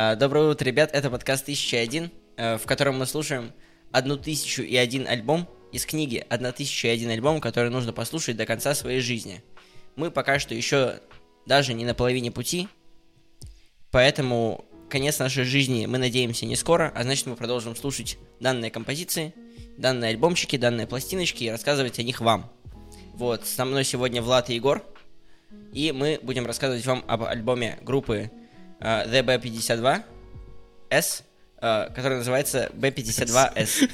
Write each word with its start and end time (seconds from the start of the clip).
А, 0.00 0.14
Доброе 0.14 0.48
утро, 0.48 0.64
ребят. 0.64 0.90
Это 0.92 1.10
подкаст 1.10 1.42
1001, 1.42 2.12
э, 2.36 2.56
в 2.56 2.66
котором 2.66 3.00
мы 3.00 3.04
слушаем 3.04 3.52
одну 3.90 4.16
тысячу 4.16 4.62
и 4.62 4.76
один 4.76 5.08
альбом 5.08 5.48
из 5.72 5.86
книги 5.86 6.24
«Одна 6.30 6.52
тысяча 6.52 6.86
и 6.86 6.90
один 6.92 7.10
альбом», 7.10 7.40
который 7.40 7.68
нужно 7.68 7.92
послушать 7.92 8.36
до 8.36 8.46
конца 8.46 8.76
своей 8.76 9.00
жизни. 9.00 9.42
Мы 9.96 10.12
пока 10.12 10.38
что 10.38 10.54
еще 10.54 11.00
даже 11.46 11.74
не 11.74 11.84
на 11.84 11.94
половине 11.94 12.30
пути, 12.30 12.68
поэтому 13.90 14.66
конец 14.88 15.18
нашей 15.18 15.42
жизни 15.42 15.86
мы 15.86 15.98
надеемся 15.98 16.46
не 16.46 16.54
скоро, 16.54 16.92
а 16.94 17.02
значит 17.02 17.26
мы 17.26 17.34
продолжим 17.34 17.74
слушать 17.74 18.18
данные 18.38 18.70
композиции, 18.70 19.34
данные 19.78 20.10
альбомчики, 20.10 20.56
данные 20.56 20.86
пластиночки 20.86 21.42
и 21.42 21.50
рассказывать 21.50 21.98
о 21.98 22.04
них 22.04 22.20
вам. 22.20 22.52
Вот, 23.14 23.48
со 23.48 23.64
мной 23.64 23.82
сегодня 23.82 24.22
Влад 24.22 24.48
и 24.48 24.54
Егор, 24.54 24.80
и 25.72 25.90
мы 25.90 26.20
будем 26.22 26.46
рассказывать 26.46 26.86
вам 26.86 27.02
об 27.08 27.24
альбоме 27.24 27.80
группы 27.82 28.30
э, 28.80 29.04
The 29.06 29.22
B52 29.22 30.02
S, 30.90 31.24
э, 31.60 31.90
который 31.94 32.18
называется 32.18 32.70
B52S. 32.74 33.90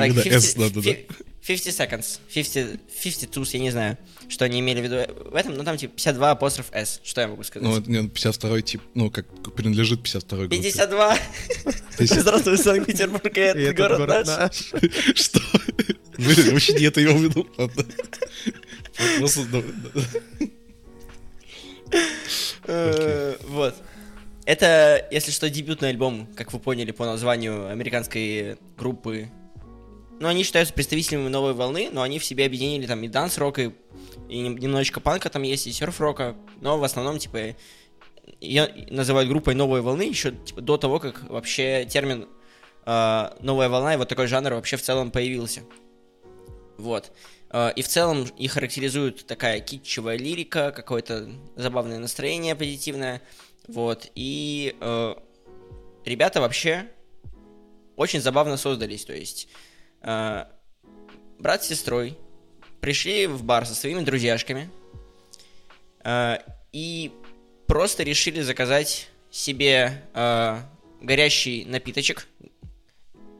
Like 0.00 0.08
Когда 0.08 0.22
50 0.22 0.42
S 0.44 0.56
надо, 0.56 0.74
да? 0.74 0.82
фи- 0.82 1.06
50 1.46 1.74
seconds, 1.74 2.18
50, 2.32 2.80
52, 3.02 3.44
я 3.52 3.58
не 3.60 3.70
знаю, 3.70 3.98
что 4.28 4.44
они 4.44 4.60
имели 4.60 4.80
в 4.80 4.84
виду 4.84 5.30
в 5.30 5.34
этом, 5.34 5.54
но 5.54 5.64
там 5.64 5.76
типа 5.78 5.94
52 5.94 6.30
апостроф 6.32 6.66
S, 6.72 7.00
что 7.02 7.20
я 7.22 7.28
могу 7.28 7.42
сказать? 7.44 7.66
Ну, 7.68 7.76
это, 7.78 7.90
нет, 7.90 8.12
52 8.12 8.60
тип, 8.62 8.82
ну, 8.94 9.10
как 9.10 9.26
принадлежит 9.54 10.02
52 10.02 10.38
группе. 10.38 10.56
52! 10.56 11.18
Здравствуй, 11.98 12.58
Санкт-Петербург, 12.58 13.36
и 13.36 13.40
этот 13.40 13.62
Это 13.62 13.74
город 13.74 13.98
город 13.98 14.26
наш. 14.26 14.72
наш. 14.72 14.82
Что? 15.14 15.40
Блин, 16.18 16.52
вообще 16.52 16.74
не 16.74 16.84
это 16.84 17.00
виду. 17.22 17.48
Ладно. 17.56 17.84
Просто, 19.18 19.40
ну, 19.50 19.64
Э, 22.64 23.36
Вот. 23.48 23.74
Это, 24.46 25.06
если 25.10 25.30
что, 25.30 25.48
дебютный 25.50 25.90
альбом, 25.90 26.26
как 26.36 26.52
вы 26.52 26.58
поняли 26.58 26.90
по 26.92 27.04
названию 27.04 27.68
американской 27.68 28.56
группы. 28.78 29.28
Ну, 30.20 30.28
они 30.28 30.42
считаются 30.44 30.74
представителями 30.74 31.28
новой 31.28 31.54
волны, 31.54 31.88
но 31.90 32.02
они 32.02 32.18
в 32.18 32.24
себе 32.26 32.44
объединили 32.44 32.86
там 32.86 33.02
и 33.02 33.08
данс-рок, 33.08 33.58
и, 33.58 33.72
и 34.28 34.40
нем- 34.40 34.58
немножечко 34.58 35.00
панка 35.00 35.30
там 35.30 35.42
есть, 35.42 35.66
и 35.66 35.72
серф-рока, 35.72 36.36
но 36.60 36.78
в 36.78 36.84
основном, 36.84 37.18
типа, 37.18 37.56
ее 38.38 38.86
называют 38.90 39.30
группой 39.30 39.54
новой 39.54 39.80
волны 39.80 40.02
еще 40.02 40.32
типа, 40.32 40.60
до 40.60 40.76
того, 40.76 40.98
как 40.98 41.22
вообще 41.30 41.86
термин 41.86 42.28
э, 42.84 43.30
новая 43.40 43.70
волна 43.70 43.94
и 43.94 43.96
вот 43.96 44.08
такой 44.08 44.26
жанр 44.26 44.52
вообще 44.52 44.76
в 44.76 44.82
целом 44.82 45.10
появился. 45.10 45.62
Вот. 46.76 47.12
Э, 47.50 47.72
И 47.74 47.82
в 47.82 47.88
целом 47.88 48.24
их 48.36 48.52
характеризует 48.52 49.26
такая 49.26 49.60
китчевая 49.60 50.18
лирика, 50.18 50.70
какое-то 50.70 51.30
забавное 51.56 51.98
настроение 51.98 52.54
позитивное. 52.54 53.22
Вот. 53.68 54.10
И 54.14 54.76
э, 54.80 55.14
ребята 56.04 56.40
вообще 56.40 56.86
очень 57.96 58.20
забавно 58.20 58.56
создались. 58.56 59.04
То 59.04 59.14
есть 59.14 59.48
э, 60.02 60.44
брат 61.38 61.64
с 61.64 61.68
сестрой 61.68 62.16
пришли 62.80 63.26
в 63.26 63.44
бар 63.44 63.66
со 63.66 63.74
своими 63.74 64.00
друзьяшками 64.02 64.70
э, 66.04 66.38
и 66.72 67.12
просто 67.66 68.02
решили 68.02 68.40
заказать 68.40 69.08
себе 69.30 70.02
э, 70.14 70.58
горящий 71.00 71.64
напиточек. 71.64 72.26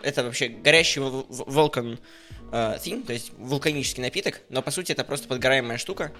Это 0.02 0.24
вообще 0.24 0.48
горящий 0.48 1.00
вул- 1.00 1.26
вул- 1.28 1.50
вулкан 1.50 1.98
э, 2.52 2.78
thing, 2.82 3.04
то 3.04 3.12
есть 3.12 3.32
вулканический 3.36 4.02
напиток, 4.02 4.40
но 4.48 4.62
по 4.62 4.70
сути 4.70 4.92
это 4.92 5.04
просто 5.04 5.28
подгораемая 5.28 5.78
штука. 5.78 6.12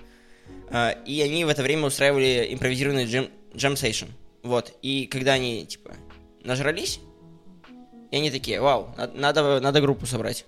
Э, 0.70 0.94
и 1.06 1.20
они 1.20 1.44
в 1.44 1.48
это 1.48 1.62
время 1.62 1.86
устраивали 1.86 2.48
импровизированный 2.50 3.06
джем, 3.06 3.30
джем 3.54 3.76
сейшн. 3.76 4.06
Вот. 4.42 4.76
И 4.82 5.06
когда 5.06 5.34
они, 5.34 5.66
типа, 5.66 5.94
нажрались, 6.42 7.00
и 8.10 8.16
они 8.16 8.30
такие, 8.30 8.60
вау, 8.60 8.94
на- 8.96 9.06
надо, 9.08 9.60
надо 9.60 9.80
группу 9.80 10.06
собрать. 10.06 10.44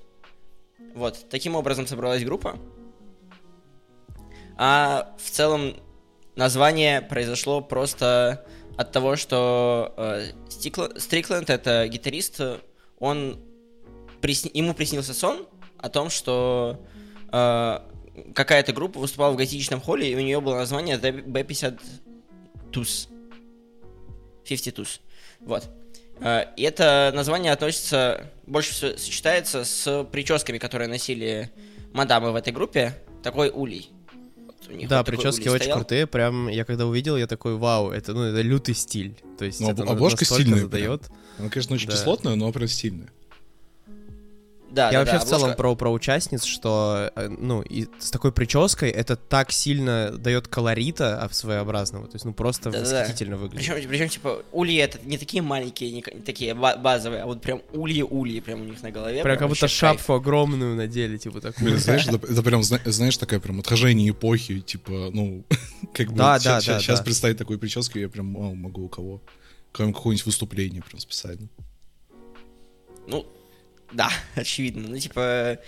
Вот. 0.94 1.28
Таким 1.30 1.54
образом 1.56 1.86
собралась 1.86 2.24
группа. 2.24 2.58
А 4.56 5.14
в 5.18 5.30
целом 5.30 5.76
название 6.36 7.00
произошло 7.02 7.60
просто 7.60 8.44
от 8.76 8.92
того, 8.92 9.16
что 9.16 9.94
э, 9.96 10.32
Стрикленд, 10.48 11.50
это 11.50 11.88
гитарист, 11.88 12.40
он 12.98 13.40
присни- 14.20 14.50
ему 14.54 14.74
приснился 14.74 15.14
сон 15.14 15.46
о 15.78 15.88
том, 15.88 16.10
что 16.10 16.78
э, 17.32 17.78
какая-то 18.34 18.72
группа 18.72 18.98
выступала 19.00 19.32
в 19.32 19.36
готичном 19.36 19.80
холле, 19.80 20.10
и 20.10 20.16
у 20.16 20.20
нее 20.20 20.40
было 20.40 20.56
название 20.56 20.96
The 20.96 21.24
B50 21.24 21.80
Tus. 22.70 23.08
50 24.44 24.78
Tus. 24.78 25.00
Вот. 25.40 25.68
Э, 26.24 26.44
И 26.56 26.62
это 26.62 27.12
название 27.14 27.52
относится, 27.52 28.30
больше 28.46 28.72
всего 28.72 28.96
сочетается 28.96 29.64
с 29.64 30.04
прическами, 30.10 30.58
которые 30.58 30.88
носили 30.88 31.50
мадамы 31.92 32.32
в 32.32 32.36
этой 32.36 32.52
группе. 32.52 32.94
Такой 33.22 33.50
улей. 33.50 33.90
Вот 34.46 34.88
Да, 34.88 34.98
вот 34.98 35.06
прически 35.06 35.48
очень 35.48 35.62
стоял. 35.64 35.78
крутые. 35.78 36.06
Прям 36.06 36.48
я 36.48 36.64
когда 36.64 36.86
увидел, 36.86 37.16
я 37.16 37.26
такой, 37.26 37.56
вау, 37.56 37.90
это, 37.90 38.12
ну, 38.14 38.22
это 38.24 38.40
лютый 38.40 38.74
стиль. 38.74 39.14
То 39.38 39.44
есть 39.44 39.60
Ну, 39.60 39.70
это 39.70 39.82
об- 39.82 39.88
на- 39.88 39.92
обложка 39.94 40.22
настолько 40.22 40.42
стильная 40.42 40.62
задает. 40.62 41.02
Она, 41.38 41.48
конечно, 41.50 41.74
очень 41.74 41.88
Да. 41.88 41.92
кислотная, 41.94 42.34
но 42.36 42.50
прям 42.52 42.68
стильная. 42.68 43.08
Да, 44.72 44.86
Я 44.86 44.92
да, 44.92 44.98
вообще 45.00 45.18
да, 45.18 45.18
в 45.20 45.24
целом 45.28 45.50
обложка- 45.50 45.56
про, 45.56 45.76
про 45.76 45.92
участниц, 45.92 46.44
что, 46.44 47.10
э, 47.14 47.28
ну, 47.28 47.60
и 47.60 47.88
с 47.98 48.10
такой 48.10 48.32
прической 48.32 48.88
это 48.90 49.16
так 49.16 49.52
сильно 49.52 50.10
дает 50.16 50.48
колорита 50.48 51.22
а, 51.22 51.28
своеобразного. 51.28 52.06
То 52.08 52.14
есть, 52.14 52.24
ну, 52.24 52.32
просто 52.32 52.70
Да-да-да. 52.70 53.02
восхитительно 53.02 53.36
выглядит. 53.36 53.66
Причем, 53.74 53.88
причем, 53.88 54.08
типа, 54.08 54.42
ульи 54.50 54.76
это 54.78 54.98
не 55.04 55.18
такие 55.18 55.42
маленькие, 55.42 55.90
не, 55.92 55.96
не 56.14 56.22
такие 56.22 56.54
ба- 56.54 56.76
базовые, 56.76 57.22
а 57.22 57.26
вот 57.26 57.42
прям 57.42 57.60
ульи-ульи 57.74 58.40
прям 58.40 58.62
у 58.62 58.64
них 58.64 58.82
на 58.82 58.90
голове. 58.90 59.22
Прям 59.22 59.36
как 59.38 59.48
будто 59.48 59.62
вообще 59.64 59.80
кайф. 59.80 59.98
шапку 59.98 60.14
огромную 60.14 60.74
надели, 60.74 61.18
типа 61.18 61.40
такую. 61.42 61.66
Блин, 61.68 61.78
знаешь, 61.78 62.06
это, 62.08 62.16
это 62.26 62.42
прям, 62.42 62.62
зна- 62.62 62.80
знаешь, 62.86 63.18
такая 63.18 63.40
прям 63.40 63.60
отражение 63.60 64.08
эпохи, 64.10 64.60
типа, 64.60 65.10
ну, 65.12 65.44
как 65.92 66.08
бы 66.12 66.16
Да, 66.16 66.38
да, 66.38 66.60
да, 66.62 66.80
сейчас 66.80 67.00
да. 67.00 67.04
представить 67.04 67.36
такую 67.36 67.58
прическу 67.58 67.98
я 67.98 68.08
прям 68.08 68.34
вау, 68.34 68.54
могу 68.54 68.84
у 68.84 68.88
кого. 68.88 69.20
Кроме 69.70 69.92
какого-нибудь 69.92 70.24
выступления 70.24 70.80
прям 70.82 70.98
специально. 70.98 71.46
Ну, 73.06 73.26
да, 73.92 74.10
очевидно. 74.34 74.88
Ну, 74.88 74.98
типа, 74.98 75.58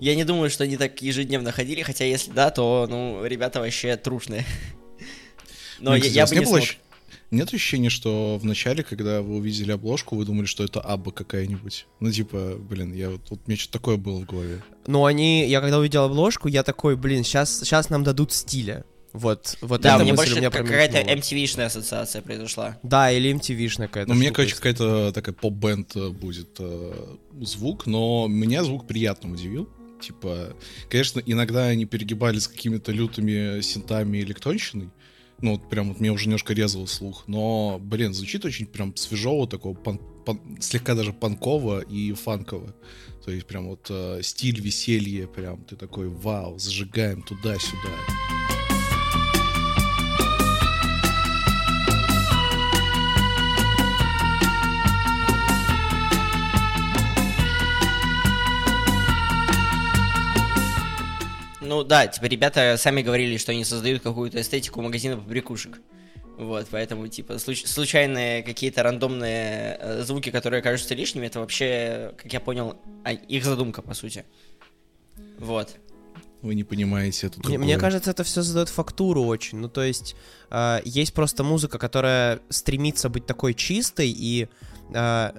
я 0.00 0.14
не 0.14 0.24
думаю, 0.24 0.50
что 0.50 0.64
они 0.64 0.76
так 0.76 1.00
ежедневно 1.02 1.52
ходили, 1.52 1.82
хотя 1.82 2.04
если 2.04 2.30
да, 2.32 2.50
то, 2.50 2.86
ну, 2.88 3.24
ребята 3.24 3.60
вообще 3.60 3.96
трушные. 3.96 4.44
Но 5.80 5.90
Ну, 5.90 5.96
я, 5.96 6.00
кстати, 6.00 6.16
я 6.16 6.26
бы 6.26 6.34
не 6.34 6.38
не 6.40 6.44
было 6.46 6.56
смог. 6.58 6.62
ощ- 6.68 6.76
Нет 7.30 7.48
ощущения, 7.54 7.90
что 7.90 8.38
в 8.38 8.44
начале, 8.44 8.82
когда 8.82 9.20
вы 9.22 9.36
увидели 9.36 9.72
обложку, 9.72 10.16
вы 10.16 10.24
думали, 10.24 10.46
что 10.46 10.64
это 10.64 10.80
Абба 10.80 11.10
какая-нибудь? 11.12 11.86
Ну, 12.00 12.12
типа, 12.12 12.56
блин, 12.58 12.92
я 12.92 13.10
вот, 13.10 13.22
вот 13.30 13.40
у 13.46 13.50
меня 13.50 13.58
что-то 13.58 13.78
такое 13.78 13.96
было 13.96 14.20
в 14.20 14.26
голове. 14.26 14.62
Ну, 14.86 15.04
они, 15.06 15.48
я 15.48 15.60
когда 15.60 15.78
увидел 15.78 16.04
обложку, 16.04 16.48
я 16.48 16.62
такой, 16.62 16.96
блин, 16.96 17.24
сейчас, 17.24 17.60
сейчас 17.60 17.90
нам 17.90 18.04
дадут 18.04 18.32
стиля. 18.32 18.84
Вот, 19.12 19.56
вот 19.60 19.80
Да, 19.82 19.96
эта 19.96 20.04
мне 20.04 20.14
больше 20.14 20.34
у 20.34 20.36
меня 20.38 20.50
как- 20.50 20.62
какая-то. 20.66 20.98
MTV-шная 20.98 21.66
ассоциация 21.66 22.22
произошла. 22.22 22.78
Да, 22.82 23.10
или 23.12 23.30
MTV-шная 23.34 23.86
какая-то 23.88 24.08
Ну, 24.12 24.14
мне, 24.18 24.30
короче, 24.30 24.54
какая-то 24.56 25.12
такая 25.12 25.34
поп-бенд 25.34 25.94
э, 25.96 26.08
будет 26.08 26.56
э, 26.58 27.16
звук, 27.42 27.86
но 27.86 28.26
меня 28.28 28.64
звук 28.64 28.86
приятно 28.86 29.32
удивил. 29.32 29.68
Типа, 30.00 30.56
конечно, 30.88 31.22
иногда 31.24 31.66
они 31.66 31.84
перегибали 31.84 32.38
с 32.38 32.48
какими-то 32.48 32.90
лютыми 32.90 33.60
синтами 33.60 34.18
и 34.18 34.22
электронщиной. 34.22 34.90
Ну, 35.40 35.52
вот 35.52 35.68
прям 35.68 35.88
вот 35.90 36.00
мне 36.00 36.10
уже 36.10 36.24
немножко 36.26 36.54
резал 36.54 36.86
слух. 36.86 37.24
Но, 37.26 37.78
блин, 37.82 38.14
звучит 38.14 38.44
очень 38.44 38.66
прям 38.66 38.96
свежего, 38.96 39.46
такого 39.46 39.74
пан- 39.74 40.00
пан- 40.24 40.60
слегка 40.60 40.94
даже 40.94 41.12
панково 41.12 41.80
и 41.80 42.12
фанково. 42.14 42.74
То 43.24 43.30
есть 43.30 43.46
прям 43.46 43.68
вот 43.68 43.86
э, 43.90 44.20
стиль 44.22 44.60
веселья, 44.60 45.26
прям 45.26 45.62
ты 45.64 45.76
такой, 45.76 46.08
вау, 46.08 46.58
зажигаем 46.58 47.22
туда-сюда. 47.22 48.41
Ну 61.82 61.88
да, 61.88 62.06
типа 62.06 62.26
ребята 62.26 62.76
сами 62.78 63.02
говорили, 63.02 63.36
что 63.38 63.50
они 63.50 63.64
создают 63.64 64.02
какую-то 64.02 64.40
эстетику 64.40 64.80
магазина 64.82 65.16
побрякушек. 65.16 65.80
Вот, 66.38 66.68
поэтому, 66.70 67.08
типа, 67.08 67.32
случ- 67.40 67.66
случайные 67.66 68.44
какие-то 68.44 68.84
рандомные 68.84 69.78
э, 69.80 70.02
звуки, 70.04 70.30
которые 70.30 70.62
кажутся 70.62 70.94
лишними, 70.94 71.26
это 71.26 71.40
вообще, 71.40 72.14
как 72.16 72.32
я 72.32 72.38
понял, 72.38 72.76
а- 73.04 73.14
их 73.14 73.44
задумка, 73.44 73.82
по 73.82 73.94
сути. 73.94 74.24
Вот. 75.40 75.76
Вы 76.40 76.54
не 76.54 76.62
понимаете 76.62 77.26
это 77.26 77.40
Мне, 77.48 77.58
мне 77.58 77.76
кажется, 77.78 78.12
это 78.12 78.22
все 78.22 78.42
задает 78.42 78.68
фактуру 78.68 79.24
очень. 79.24 79.58
Ну, 79.58 79.68
то 79.68 79.82
есть, 79.82 80.14
э, 80.50 80.82
есть 80.84 81.14
просто 81.14 81.42
музыка, 81.42 81.78
которая 81.78 82.38
стремится 82.48 83.08
быть 83.08 83.26
такой 83.26 83.54
чистой, 83.54 84.08
и 84.08 84.46
э, 84.94 85.32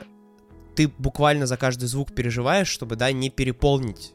ты 0.76 0.90
буквально 0.98 1.46
за 1.48 1.56
каждый 1.56 1.86
звук 1.86 2.14
переживаешь, 2.14 2.68
чтобы, 2.68 2.98
да, 2.98 3.14
не 3.14 3.30
переполнить 3.30 4.12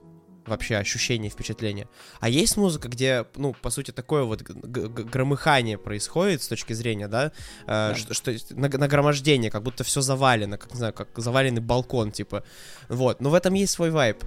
вообще 0.49 0.77
ощущение, 0.77 1.31
впечатление. 1.31 1.89
А 2.21 2.29
есть 2.29 2.57
музыка, 2.57 2.89
где, 2.89 3.27
ну, 3.37 3.55
по 3.55 3.71
сути, 3.71 3.91
такое 3.91 4.25
вот 4.25 4.43
громыхание 4.43 5.79
происходит 5.79 6.43
с 6.43 6.49
точки 6.49 6.73
зрения, 6.73 7.09
да, 7.09 7.33
э, 7.67 7.67
да. 7.67 7.95
что, 7.95 8.15
что 8.15 8.37
нагромождение, 8.57 9.51
как 9.51 9.63
будто 9.63 9.85
все 9.85 10.01
завалено, 10.01 10.59
как, 10.59 10.73
не 10.73 10.79
знаю, 10.79 10.93
как 10.93 11.09
заваленный 11.17 11.61
балкон, 11.61 12.11
типа. 12.11 12.43
Вот, 12.89 13.21
но 13.21 13.31
в 13.31 13.35
этом 13.35 13.55
есть 13.55 13.73
свой 13.73 13.91
вайб. 13.91 14.23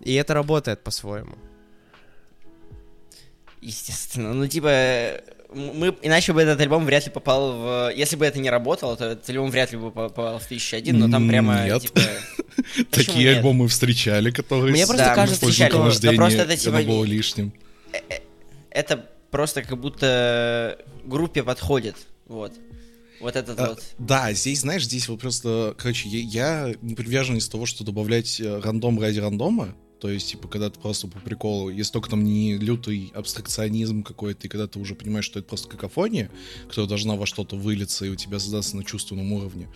И 0.00 0.14
это 0.14 0.34
работает 0.34 0.82
по-своему. 0.82 1.36
Естественно. 3.60 4.34
Ну, 4.34 4.46
типа, 4.46 5.22
мы, 5.54 5.96
иначе 6.02 6.32
бы 6.32 6.42
этот 6.42 6.60
альбом 6.60 6.84
вряд 6.84 7.06
ли 7.06 7.12
попал 7.12 7.52
в... 7.52 7.92
Если 7.94 8.16
бы 8.16 8.26
это 8.26 8.38
не 8.38 8.50
работало, 8.50 8.96
то 8.96 9.04
этот 9.04 9.28
альбом 9.28 9.50
вряд 9.50 9.72
ли 9.72 9.78
бы 9.78 9.90
попал 9.90 10.38
в 10.38 10.44
1001, 10.44 10.98
но 10.98 11.10
там 11.10 11.28
прямо, 11.28 11.64
нет. 11.64 11.82
типа... 11.82 12.00
Такие 12.90 13.28
нет? 13.28 13.36
альбомы 13.38 13.68
встречали, 13.68 14.30
которые... 14.30 14.72
Мне 14.72 14.86
просто 14.86 15.04
да, 15.04 15.14
кажется, 15.14 15.40
встречали, 15.40 15.72
но, 15.72 15.78
но 15.78 16.16
просто 16.16 16.42
это, 16.42 16.56
типа... 16.56 16.76
Это 16.76 16.88
было 16.88 17.04
лишним. 17.04 17.52
Э, 17.92 17.98
э, 18.08 18.20
это 18.70 19.04
просто 19.30 19.62
как 19.62 19.80
будто 19.80 20.78
группе 21.04 21.42
подходит, 21.42 21.96
вот. 22.26 22.52
Вот 23.20 23.36
этот 23.36 23.58
а, 23.58 23.68
вот. 23.68 23.82
Да, 23.98 24.32
здесь, 24.32 24.60
знаешь, 24.60 24.84
здесь 24.84 25.08
вот 25.08 25.20
просто, 25.20 25.74
короче, 25.78 26.08
я, 26.08 26.66
я 26.66 26.74
не 26.82 26.94
привержен 26.94 27.36
из 27.36 27.48
того, 27.48 27.64
что 27.64 27.84
добавлять 27.84 28.40
э, 28.40 28.60
рандом 28.60 29.00
ради 29.00 29.20
рандома, 29.20 29.74
то 30.04 30.10
есть, 30.10 30.32
типа, 30.32 30.48
когда 30.48 30.68
ты 30.68 30.78
просто 30.78 31.08
по 31.08 31.18
приколу, 31.18 31.70
если 31.70 31.94
только 31.94 32.10
там 32.10 32.22
не 32.24 32.58
лютый 32.58 33.10
абстракционизм 33.14 34.02
какой-то, 34.02 34.46
и 34.46 34.50
когда 34.50 34.66
ты 34.66 34.78
уже 34.78 34.94
понимаешь, 34.94 35.24
что 35.24 35.38
это 35.38 35.48
просто 35.48 35.66
какофония, 35.66 36.30
которая 36.68 36.86
должна 36.86 37.16
во 37.16 37.24
что-то 37.24 37.56
вылиться, 37.56 38.04
и 38.04 38.10
у 38.10 38.14
тебя 38.14 38.38
создаться 38.38 38.76
на 38.76 38.84
чувственном 38.84 39.32
уровне, 39.32 39.66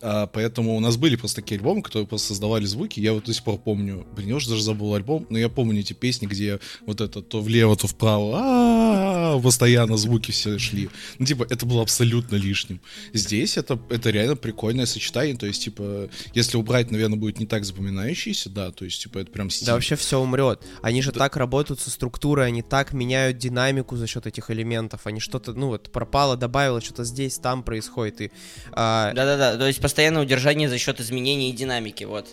а, 0.00 0.26
поэтому 0.26 0.76
у 0.76 0.80
нас 0.80 0.96
были 0.96 1.16
просто 1.16 1.36
такие 1.40 1.58
альбомы, 1.58 1.82
которые 1.82 2.06
просто 2.06 2.28
создавали 2.28 2.66
звуки. 2.66 3.00
Я 3.00 3.14
вот 3.14 3.24
до 3.24 3.32
сих 3.32 3.42
пор 3.42 3.58
помню, 3.58 4.06
блин, 4.14 4.28
я 4.28 4.36
уже 4.36 4.50
даже 4.50 4.62
забыл 4.62 4.94
альбом, 4.94 5.26
но 5.30 5.38
я 5.38 5.48
помню 5.48 5.80
эти 5.80 5.94
песни, 5.94 6.26
где 6.26 6.60
вот 6.86 7.00
это 7.00 7.22
то 7.22 7.40
влево, 7.40 7.74
то 7.74 7.86
вправо, 7.86 8.32
а 8.36 9.40
постоянно 9.40 9.96
звуки 9.96 10.30
все 10.30 10.58
шли. 10.58 10.90
Ну, 11.18 11.26
типа, 11.26 11.46
это 11.48 11.64
было 11.64 11.82
абсолютно 11.82 12.36
лишним. 12.36 12.80
Здесь 13.14 13.56
это, 13.56 13.80
это 13.88 14.10
реально 14.10 14.36
прикольное 14.36 14.86
сочетание, 14.86 15.36
то 15.36 15.46
есть, 15.46 15.64
типа, 15.64 16.10
если 16.34 16.58
убрать, 16.58 16.90
наверное, 16.90 17.18
будет 17.18 17.38
не 17.38 17.46
так 17.46 17.64
запоминающийся, 17.64 18.50
да, 18.50 18.70
то 18.72 18.84
есть, 18.84 19.02
типа, 19.02 19.18
это 19.18 19.30
прям. 19.30 19.48
Да, 19.66 19.74
вообще 19.74 19.96
все 19.96 20.18
умрет. 20.18 20.62
Они 20.82 21.02
же 21.02 21.12
да. 21.12 21.20
так 21.20 21.36
работают 21.36 21.80
со 21.80 21.90
структурой, 21.90 22.46
они 22.46 22.62
так 22.62 22.92
меняют 22.92 23.38
динамику 23.38 23.96
за 23.96 24.06
счет 24.06 24.26
этих 24.26 24.50
элементов, 24.50 25.02
они 25.04 25.20
что-то, 25.20 25.52
ну, 25.52 25.68
вот, 25.68 25.90
пропало, 25.90 26.36
добавило, 26.36 26.80
что-то 26.80 27.04
здесь, 27.04 27.38
там 27.38 27.62
происходит, 27.62 28.20
и... 28.20 28.32
А... 28.72 29.12
Да-да-да, 29.12 29.56
то 29.56 29.66
есть, 29.66 29.80
постоянное 29.80 30.22
удержание 30.22 30.68
за 30.68 30.78
счет 30.78 31.00
изменений 31.00 31.50
и 31.50 31.52
динамики, 31.52 32.04
вот. 32.04 32.28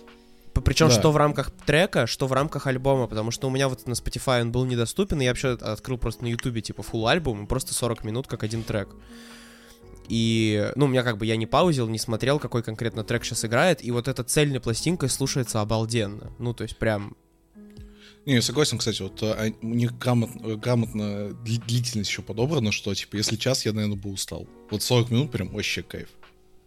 Причем 0.54 0.90
да. 0.90 0.94
что 0.94 1.12
в 1.12 1.18
рамках 1.18 1.52
трека, 1.66 2.08
что 2.08 2.28
в 2.28 2.34
рамках 2.34 2.68
альбома, 2.68 3.08
потому 3.08 3.32
что 3.32 3.48
у 3.48 3.52
меня 3.52 3.70
вот 3.70 3.88
на 3.88 3.94
Spotify 3.94 4.42
он 4.42 4.52
был 4.52 4.66
недоступен, 4.66 5.22
и 5.22 5.24
я 5.24 5.32
вообще 5.32 5.52
открыл 5.54 5.98
просто 5.98 6.24
на 6.24 6.28
YouTube 6.28 6.62
типа 6.62 6.82
full 6.82 7.10
альбом, 7.10 7.44
и 7.44 7.48
просто 7.48 7.74
40 7.74 8.04
минут 8.04 8.28
как 8.28 8.44
один 8.44 8.64
трек. 8.64 8.90
И, 10.10 10.70
ну, 10.76 10.86
у 10.86 10.88
меня 10.90 11.04
как 11.04 11.18
бы 11.18 11.26
я 11.26 11.38
не 11.38 11.46
паузил, 11.46 11.88
не 11.88 11.98
смотрел, 11.98 12.38
какой 12.38 12.64
конкретно 12.64 13.06
трек 13.06 13.24
сейчас 13.24 13.46
играет, 13.46 13.84
и 13.84 13.92
вот 13.92 14.10
эта 14.10 14.26
цельной 14.26 14.60
пластинкой 14.60 15.08
слушается 15.08 15.62
обалденно. 15.62 16.32
Ну, 16.38 16.54
то 16.54 16.64
есть 16.64 16.76
прям 16.76 17.16
не, 18.26 18.36
я 18.36 18.42
согласен, 18.42 18.78
кстати, 18.78 19.02
вот 19.02 19.22
а, 19.24 19.52
у 19.62 19.68
них 19.68 19.98
грамотно, 19.98 20.56
грамотно 20.56 21.34
длительность 21.34 22.10
еще 22.10 22.22
подобрана, 22.22 22.72
что, 22.72 22.94
типа, 22.94 23.16
если 23.16 23.36
час, 23.36 23.66
я, 23.66 23.74
наверное, 23.74 23.98
бы 23.98 24.12
устал. 24.12 24.48
Вот 24.70 24.84
40 24.84 25.10
минут 25.10 25.32
прям 25.32 25.50
вообще 25.50 25.82
кайф. 25.82 26.10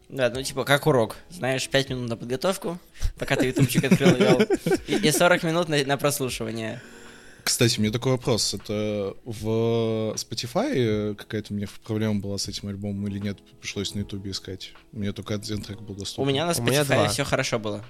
Да, 0.09 0.31
ну 0.31 0.43
типа 0.43 0.65
как 0.65 0.87
урок. 0.87 1.17
Знаешь, 1.31 1.69
5 1.69 1.91
минут 1.91 2.09
на 2.09 2.17
подготовку, 2.17 2.79
пока 3.19 3.37
ты 3.37 3.47
ютубчик 3.47 3.85
открыл 3.85 4.43
и, 4.87 4.95
и 4.97 5.11
40 5.11 5.43
минут 5.45 5.69
на, 5.69 5.83
на 5.85 5.97
прослушивание. 5.97 6.81
Кстати, 7.43 7.79
у 7.79 7.83
меня 7.83 7.93
такой 7.93 8.13
вопрос. 8.13 8.55
Это 8.55 9.15
в 9.25 10.15
Spotify 10.15 11.15
какая-то 11.15 11.53
у 11.53 11.57
меня 11.57 11.67
проблема 11.85 12.21
была 12.21 12.39
с 12.39 12.49
этим 12.49 12.69
альбомом 12.69 13.07
или 13.09 13.19
нет? 13.19 13.39
Пришлось 13.61 13.95
на 13.95 14.01
ютубе 14.01 14.31
искать. 14.31 14.73
У 14.93 14.99
меня 14.99 15.13
только 15.13 15.35
один 15.35 15.61
трек 15.61 15.81
был 15.81 15.95
доступен. 15.95 16.23
У 16.23 16.31
меня 16.31 16.47
на 16.47 16.53
Spotify 16.53 17.09
все 17.09 17.25
хорошо 17.25 17.59
было. 17.59 17.85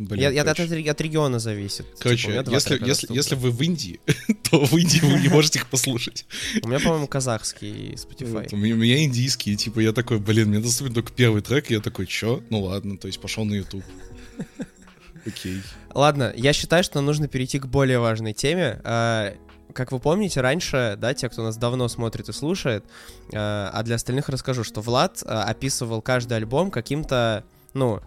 Блин, 0.00 0.22
я, 0.22 0.30
я, 0.30 0.42
от, 0.50 0.58
от 0.58 1.00
региона 1.02 1.38
зависит. 1.38 1.84
Типа, 1.84 1.98
короче, 2.04 2.32
типа, 2.32 2.50
если, 2.50 2.82
если, 2.86 3.12
если 3.12 3.34
вы 3.34 3.50
в 3.50 3.60
Индии, 3.60 4.00
то 4.50 4.64
в 4.64 4.74
Индии 4.74 5.00
вы 5.00 5.20
не 5.20 5.28
можете 5.28 5.58
их 5.58 5.66
послушать. 5.66 6.24
У 6.62 6.68
меня, 6.68 6.80
по-моему, 6.80 7.06
казахский 7.06 7.92
Spotify. 7.96 8.44
Вот, 8.44 8.52
у, 8.54 8.56
меня, 8.56 8.76
у 8.76 8.78
меня 8.78 9.04
индийский, 9.04 9.54
типа, 9.58 9.80
я 9.80 9.92
такой, 9.92 10.18
блин, 10.18 10.48
мне 10.48 10.60
доступен 10.60 10.94
только 10.94 11.12
первый 11.12 11.42
трек, 11.42 11.70
и 11.70 11.74
я 11.74 11.80
такой, 11.80 12.06
чё? 12.06 12.42
Ну 12.48 12.62
ладно, 12.62 12.96
то 12.96 13.08
есть 13.08 13.20
пошел 13.20 13.44
на 13.44 13.52
YouTube. 13.52 13.84
Окей. 15.26 15.60
Ладно, 15.92 16.32
я 16.34 16.54
считаю, 16.54 16.82
что 16.82 16.96
нам 16.96 17.04
нужно 17.04 17.28
перейти 17.28 17.58
к 17.58 17.66
более 17.66 17.98
важной 17.98 18.32
теме. 18.32 18.80
А, 18.84 19.34
как 19.74 19.92
вы 19.92 19.98
помните, 19.98 20.40
раньше, 20.40 20.94
да, 20.96 21.12
те, 21.12 21.28
кто 21.28 21.42
нас 21.42 21.58
давно 21.58 21.88
смотрит 21.88 22.30
и 22.30 22.32
слушает, 22.32 22.86
а, 23.34 23.70
а 23.70 23.82
для 23.82 23.96
остальных 23.96 24.30
расскажу, 24.30 24.64
что 24.64 24.80
Влад 24.80 25.22
а, 25.26 25.44
описывал 25.44 26.00
каждый 26.00 26.38
альбом 26.38 26.70
каким-то, 26.70 27.44
ну, 27.74 28.00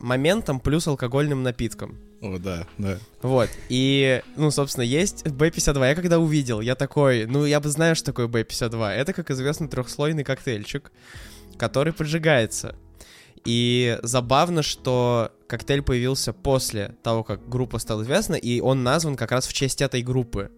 моментом 0.00 0.60
плюс 0.60 0.86
алкогольным 0.86 1.42
напитком. 1.42 1.98
О, 2.20 2.38
да, 2.38 2.66
да. 2.78 2.98
Вот, 3.22 3.48
и, 3.68 4.22
ну, 4.36 4.50
собственно, 4.50 4.84
есть 4.84 5.24
B52. 5.24 5.88
Я 5.88 5.94
когда 5.94 6.18
увидел, 6.18 6.60
я 6.60 6.74
такой, 6.74 7.26
ну, 7.26 7.44
я 7.44 7.60
бы 7.60 7.68
знаю, 7.68 7.94
что 7.94 8.06
такое 8.06 8.26
B52. 8.26 8.88
Это, 8.88 9.12
как 9.12 9.30
известно, 9.30 9.68
трехслойный 9.68 10.24
коктейльчик, 10.24 10.90
который 11.56 11.92
поджигается. 11.92 12.74
И 13.44 13.98
забавно, 14.02 14.62
что 14.62 15.32
коктейль 15.46 15.82
появился 15.82 16.32
после 16.32 16.96
того, 17.02 17.22
как 17.22 17.48
группа 17.48 17.78
стала 17.78 18.02
известна, 18.02 18.34
и 18.34 18.60
он 18.60 18.82
назван 18.82 19.16
как 19.16 19.30
раз 19.32 19.46
в 19.46 19.52
честь 19.52 19.80
этой 19.80 20.02
группы. 20.02 20.50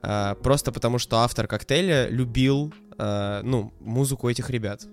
Uh, 0.00 0.36
просто 0.36 0.70
потому, 0.70 0.98
что 0.98 1.18
автор 1.18 1.48
коктейля 1.48 2.08
любил, 2.08 2.72
uh, 2.98 3.42
ну, 3.42 3.72
музыку 3.80 4.28
этих 4.28 4.48
ребят. 4.48 4.86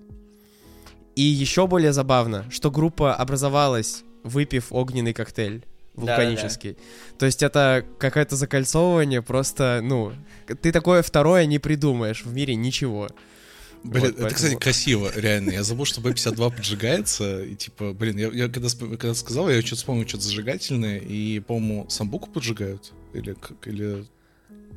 И 1.16 1.22
еще 1.22 1.68
более 1.68 1.94
забавно, 1.94 2.46
что 2.52 2.72
группа 2.72 3.16
образовалась, 3.16 4.04
выпив 4.24 4.68
огненный 4.72 5.14
коктейль 5.14 5.64
вулканический. 5.96 6.72
Да, 6.72 6.78
да. 6.78 7.18
То 7.20 7.26
есть 7.26 7.42
это 7.42 7.86
какое-то 8.00 8.36
закольцовывание, 8.36 9.22
просто, 9.22 9.80
ну, 9.82 10.14
ты 10.62 10.72
такое 10.72 11.02
второе 11.02 11.46
не 11.46 11.60
придумаешь 11.60 12.26
в 12.26 12.34
мире 12.34 12.56
ничего. 12.56 13.10
Блин, 13.84 14.02
вот, 14.02 14.10
это, 14.10 14.22
поэтому... 14.24 14.36
кстати, 14.36 14.56
красиво, 14.56 15.12
реально. 15.16 15.52
Я 15.52 15.64
забыл, 15.64 15.86
что 15.86 16.02
B52 16.02 16.56
поджигается, 16.56 17.44
и 17.44 17.56
типа, 17.56 17.94
блин, 17.94 18.18
я, 18.18 18.30
я 18.30 18.50
когда, 18.50 18.68
когда 18.70 19.14
сказал, 19.14 19.50
я 19.50 19.62
что-то 19.62 19.76
вспомнил, 19.76 20.08
что-то 20.08 20.24
зажигательное, 20.24 20.98
и, 20.98 21.40
по-моему, 21.40 21.88
самбуку 21.90 22.30
поджигают, 22.30 22.94
или, 23.14 23.36
или 23.66 24.06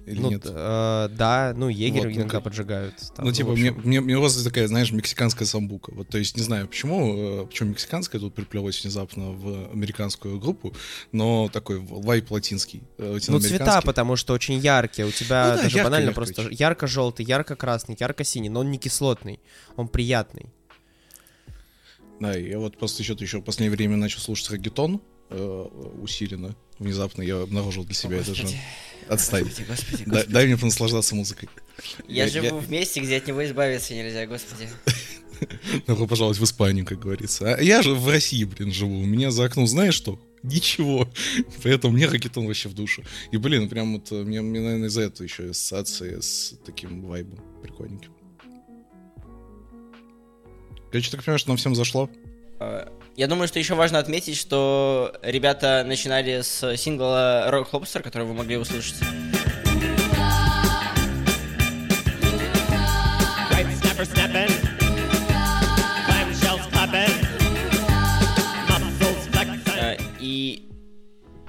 или 0.09 0.21
ну, 0.21 0.31
нет? 0.31 0.43
Э, 0.47 1.09
да, 1.11 1.53
ну, 1.57 1.69
егерь 1.69 2.09
вот, 2.09 2.17
иногда 2.17 2.39
ну, 2.39 2.43
поджигают. 2.43 2.95
Там, 3.15 3.27
ну, 3.27 3.33
типа, 3.33 3.51
мне, 3.53 3.71
мне, 3.73 4.01
мне 4.01 4.17
просто 4.17 4.45
такая, 4.45 4.67
знаешь, 4.69 4.91
мексиканская 4.91 5.47
самбука. 5.47 5.93
Вот, 5.95 6.09
то 6.09 6.19
есть, 6.19 6.37
не 6.37 6.43
знаю, 6.43 6.69
почему, 6.69 7.43
э, 7.43 7.47
почему 7.47 7.71
мексиканская 7.71 8.21
тут 8.21 8.35
приплелась 8.35 8.83
внезапно 8.83 9.31
в 9.33 9.71
американскую 9.73 10.39
группу, 10.39 10.75
но 11.13 11.49
такой 11.53 11.79
вайп 11.79 12.31
латинский. 12.31 12.83
Э, 12.99 13.19
ну, 13.29 13.39
цвета, 13.41 13.81
потому 13.83 14.17
что 14.17 14.33
очень 14.33 14.59
яркие. 14.59 15.07
У 15.07 15.11
тебя 15.11 15.51
ну, 15.51 15.57
да, 15.57 15.63
даже 15.63 15.77
ярко, 15.77 15.91
банально 15.91 16.07
ярко, 16.07 16.15
просто 16.15 16.49
ярко-желтый, 16.51 17.27
ярко-красный, 17.27 17.97
ярко-синий, 17.99 18.49
но 18.49 18.61
он 18.61 18.71
не 18.71 18.79
кислотный, 18.79 19.41
он 19.77 19.89
приятный. 19.89 20.47
Да, 22.21 22.35
я 22.35 22.59
вот 22.59 22.77
просто 22.79 23.03
еще, 23.03 23.15
еще 23.19 23.39
в 23.39 23.43
последнее 23.43 23.77
время 23.77 23.97
начал 23.97 24.21
слушать 24.21 24.51
регетон 24.51 25.01
э, 25.31 25.67
усиленно. 26.01 26.57
Внезапно 26.79 27.23
я 27.23 27.41
обнаружил 27.41 27.85
для 27.85 27.95
себя 27.95 28.19
О, 28.19 28.21
это 28.21 28.35
же. 28.35 28.47
Отстань. 29.09 29.45
Господи, 29.45 29.67
господи, 29.69 29.91
господи. 29.91 30.11
Дай, 30.11 30.27
дай 30.27 30.47
мне 30.47 30.57
понаслаждаться 30.57 31.15
музыкой. 31.15 31.49
Я, 32.07 32.25
я 32.25 32.31
живу 32.31 32.47
я... 32.47 32.55
в 32.55 32.71
месте, 32.71 33.01
где 33.01 33.17
от 33.17 33.27
него 33.27 33.45
избавиться 33.45 33.95
нельзя, 33.95 34.27
господи. 34.27 34.69
Добро 35.87 36.07
пожаловать 36.07 36.39
в 36.39 36.45
Испанию, 36.45 36.85
как 36.85 37.01
говорится. 37.01 37.55
А 37.55 37.61
я 37.61 37.83
же 37.83 37.95
в 37.95 38.09
России, 38.09 38.45
блин, 38.45 38.73
живу. 38.73 39.01
У 39.01 39.07
меня 39.07 39.31
за 39.31 39.45
окном 39.45 39.67
знаешь 39.67 39.95
что? 39.95 40.21
Ничего. 40.43 41.09
Поэтому 41.63 41.95
мне 41.95 42.07
ракетон 42.07 42.47
вообще 42.47 42.69
в 42.69 42.75
душу. 42.75 43.03
И, 43.33 43.37
блин, 43.37 43.69
прям 43.69 43.95
вот 43.95 44.13
э, 44.13 44.23
мне, 44.23 44.41
мне 44.41 44.61
наверное, 44.61 44.89
из-за 44.89 45.03
этого 45.03 45.25
еще 45.25 45.51
ассоциация 45.51 46.21
с 46.21 46.55
таким 46.65 47.03
вайбом 47.03 47.41
прикольненьким. 47.63 48.13
Короче, 50.91 51.11
так 51.11 51.25
понимаешь, 51.25 51.41
что 51.41 51.51
нам 51.51 51.57
всем 51.57 51.75
зашло? 51.75 52.11
А, 52.61 52.93
я 53.19 53.27
думаю, 53.27 53.49
что 53.49 53.59
еще 53.59 53.75
важно 53.75 53.99
отметить, 53.99 54.37
что 54.37 55.13
ребята 55.23 55.83
начинали 55.85 56.43
с 56.43 56.77
сингла 56.77 57.51
Rock 57.51 57.73
Lobster, 57.73 58.01
который 58.01 58.29
вы 58.29 58.33
могли 58.33 58.57
услышать. 58.57 58.95
Э, 69.81 69.97
и 70.21 70.69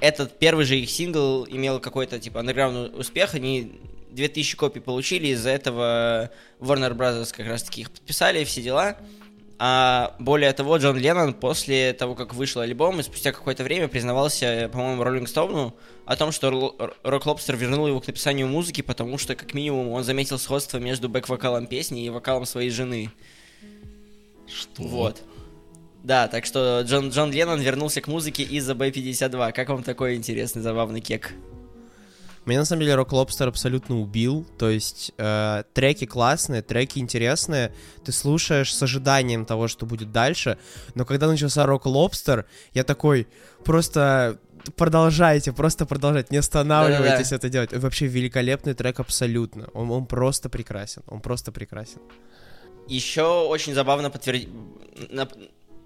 этот 0.02 0.40
первый 0.40 0.66
же 0.66 0.76
их 0.76 0.90
сингл 0.90 1.46
имел 1.48 1.80
какой-то 1.80 2.18
типа 2.18 2.40
андерграундный 2.40 3.00
успех. 3.00 3.36
Они 3.36 3.80
2000 4.10 4.58
копий 4.58 4.80
получили, 4.80 5.28
из-за 5.28 5.52
этого 5.52 6.32
Warner 6.60 6.96
Brothers 6.96 7.32
как 7.32 7.46
раз 7.46 7.62
таки 7.62 7.82
их 7.82 7.92
подписали, 7.92 8.44
все 8.44 8.64
дела. 8.64 8.98
А 9.62 10.16
более 10.20 10.54
того, 10.54 10.78
Джон 10.78 10.98
Леннон 10.98 11.34
после 11.34 11.92
того, 11.92 12.16
как 12.16 12.34
вышел 12.34 12.62
альбом, 12.62 13.01
и 13.01 13.04
спустя 13.04 13.34
какое-то 13.34 13.66
время 13.66 13.89
признавался, 13.89 14.70
по-моему, 14.72 15.04
Роллинг 15.04 15.28
Стоуну 15.28 15.75
о 16.06 16.16
том, 16.16 16.32
что 16.32 16.96
Рок 17.04 17.25
Лобстер 17.25 17.58
вернул 17.58 17.86
его 17.86 18.00
к 18.00 18.08
написанию 18.08 18.48
музыки, 18.48 18.80
потому 18.82 19.18
что, 19.18 19.36
как 19.36 19.54
минимум, 19.54 19.89
он 19.89 20.06
заметил 20.06 20.39
сходство 20.39 20.78
между 20.78 21.10
бэк-вокалом 21.10 21.68
песни 21.68 22.06
и 22.06 22.10
вокалом 22.10 22.46
своей 22.46 22.70
жены. 22.70 23.12
Что? 24.48 24.82
Вот. 24.82 25.22
Да, 26.04 26.30
так 26.30 26.46
что 26.46 26.82
Джон, 26.86 27.10
Джон 27.10 27.34
Леннон 27.34 27.60
вернулся 27.60 28.00
к 28.00 28.08
музыке 28.08 28.44
из-за 28.44 28.75
B-52. 28.75 29.51
Как 29.51 29.68
вам 29.68 29.84
такой 29.84 30.16
интересный, 30.16 30.62
забавный 30.62 31.01
кек? 31.01 31.34
Меня 32.50 32.62
на 32.62 32.65
самом 32.65 32.82
деле 32.82 32.94
Rock 32.96 33.10
Lobster 33.10 33.48
абсолютно 33.48 34.00
убил. 34.00 34.44
То 34.58 34.72
есть 34.72 35.12
э, 35.20 35.63
треки 35.74 36.06
классные, 36.06 36.63
треки 36.63 36.98
интересные. 36.98 37.72
Ты 38.03 38.12
слушаешь 38.12 38.74
с 38.74 38.82
ожиданием 38.82 39.46
того, 39.46 39.68
что 39.68 39.86
будет 39.86 40.12
дальше. 40.12 40.58
Но 40.96 41.06
когда 41.06 41.27
начался 41.27 41.63
Rock 41.65 41.84
Lobster, 41.84 42.46
я 42.74 42.84
такой 42.84 43.27
просто 43.63 44.39
продолжайте, 44.75 45.53
просто 45.53 45.86
продолжайте, 45.86 46.29
не 46.32 46.38
останавливайтесь 46.38 47.29
Да-да-да. 47.29 47.36
это 47.36 47.50
делать. 47.50 47.74
Вообще 47.74 48.08
великолепный 48.08 48.74
трек 48.74 49.00
абсолютно. 49.00 49.70
Он, 49.74 49.91
он 49.91 50.08
просто 50.08 50.50
прекрасен. 50.50 51.03
Он 51.06 51.22
просто 51.22 51.51
прекрасен. 51.51 52.01
Еще 52.88 53.22
очень 53.22 53.75
забавно 53.75 54.10
подтвердить 54.10 54.50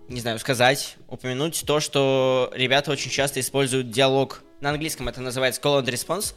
не 0.08 0.20
знаю, 0.20 0.40
сказать, 0.40 0.98
упомянуть 1.08 1.64
то, 1.66 1.80
что 1.80 2.52
ребята 2.54 2.92
очень 2.92 3.10
часто 3.10 3.40
используют 3.40 3.90
диалог. 3.90 4.44
На 4.62 4.70
английском 4.70 5.08
это 5.08 5.22
называется 5.22 5.62
call 5.62 5.82
and 5.82 5.88
response. 5.88 6.36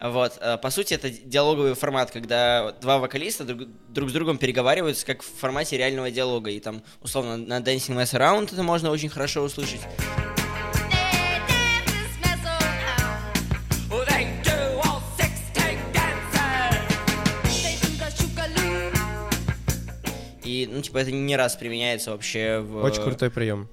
Вот, 0.00 0.36
э, 0.40 0.58
по 0.58 0.70
сути, 0.70 0.92
это 0.92 1.08
диалоговый 1.10 1.74
формат, 1.74 2.10
когда 2.10 2.72
два 2.72 2.98
вокалиста 2.98 3.44
друг, 3.44 3.68
друг 3.88 4.10
с 4.10 4.12
другом 4.12 4.36
переговариваются, 4.36 5.06
как 5.06 5.22
в 5.22 5.26
формате 5.26 5.78
реального 5.78 6.10
диалога. 6.10 6.50
И 6.50 6.60
там, 6.60 6.82
условно, 7.00 7.38
на 7.38 7.60
Dancing 7.60 7.96
Mess 7.96 8.12
Around 8.12 8.52
это 8.52 8.62
можно 8.62 8.90
очень 8.90 9.08
хорошо 9.08 9.42
услышать. 9.42 9.80
И, 20.44 20.68
ну, 20.70 20.80
типа, 20.80 20.98
это 20.98 21.10
не 21.10 21.36
раз 21.36 21.56
применяется 21.56 22.12
вообще 22.12 22.60
в... 22.60 22.76
Очень 22.84 23.02
крутой 23.02 23.30
прием. 23.30 23.68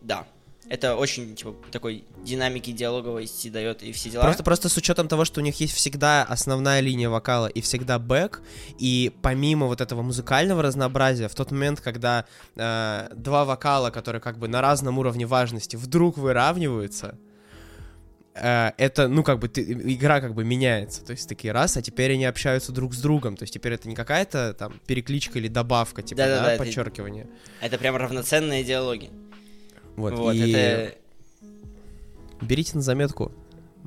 Да 0.00 0.26
это 0.70 0.94
очень, 0.94 1.34
типа, 1.34 1.56
такой 1.72 2.04
динамики 2.24 2.70
диалоговости 2.70 3.48
дает 3.48 3.82
и 3.82 3.90
все 3.90 4.08
дела. 4.08 4.22
Просто, 4.22 4.44
просто 4.44 4.68
с 4.68 4.76
учетом 4.76 5.08
того, 5.08 5.24
что 5.24 5.40
у 5.40 5.42
них 5.42 5.58
есть 5.60 5.74
всегда 5.74 6.22
основная 6.22 6.78
линия 6.78 7.10
вокала 7.10 7.48
и 7.48 7.60
всегда 7.60 7.98
бэк, 7.98 8.40
и 8.78 9.12
помимо 9.20 9.66
вот 9.66 9.80
этого 9.80 10.02
музыкального 10.02 10.62
разнообразия, 10.62 11.26
в 11.26 11.34
тот 11.34 11.50
момент, 11.50 11.80
когда 11.80 12.24
э, 12.54 13.08
два 13.16 13.44
вокала, 13.44 13.90
которые 13.90 14.22
как 14.22 14.38
бы 14.38 14.46
на 14.46 14.60
разном 14.60 15.00
уровне 15.00 15.26
важности, 15.26 15.74
вдруг 15.74 16.16
выравниваются, 16.16 17.18
э, 18.34 18.70
это, 18.78 19.08
ну, 19.08 19.24
как 19.24 19.40
бы, 19.40 19.48
ты, 19.48 19.62
игра 19.62 20.20
как 20.20 20.34
бы 20.34 20.44
меняется, 20.44 21.04
то 21.04 21.10
есть 21.10 21.28
такие 21.28 21.52
раз, 21.52 21.76
а 21.78 21.82
теперь 21.82 22.12
они 22.12 22.26
общаются 22.26 22.70
друг 22.70 22.94
с 22.94 23.00
другом, 23.00 23.36
то 23.36 23.42
есть 23.42 23.52
теперь 23.52 23.72
это 23.72 23.88
не 23.88 23.96
какая-то 23.96 24.54
там 24.54 24.74
перекличка 24.86 25.40
или 25.40 25.48
добавка, 25.48 26.02
типа, 26.02 26.18
да, 26.18 26.26
да, 26.28 26.50
да 26.50 26.56
подчеркивание. 26.58 27.24
Это, 27.58 27.74
это 27.74 27.78
прям 27.78 27.96
равноценные 27.96 28.62
диалоги. 28.62 29.10
Вот, 30.00 30.14
вот 30.14 30.34
и... 30.34 30.50
это... 30.50 30.94
Берите 32.40 32.72
на 32.74 32.82
заметку, 32.82 33.32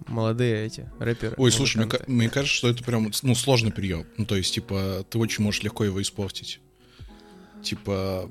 молодые 0.07 0.65
эти 0.65 0.89
рэперы. 0.99 1.35
Ой, 1.37 1.51
слушай, 1.51 1.77
мне, 1.77 1.89
мне 2.07 2.29
кажется, 2.29 2.55
что 2.55 2.69
это 2.69 2.83
прям 2.83 3.11
ну, 3.23 3.35
сложный 3.35 3.71
прием. 3.71 4.05
Ну, 4.17 4.25
то 4.25 4.35
есть, 4.35 4.53
типа, 4.53 5.05
ты 5.09 5.17
очень 5.17 5.43
можешь 5.43 5.63
легко 5.63 5.83
его 5.83 6.01
испортить. 6.01 6.59
Типа, 7.63 8.29